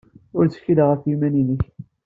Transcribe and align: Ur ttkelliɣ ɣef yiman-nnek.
Ur 0.37 0.45
ttkelliɣ 0.47 0.87
ɣef 0.89 1.01
yiman-nnek. 1.05 1.63